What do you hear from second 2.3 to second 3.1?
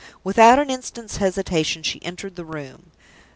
the room.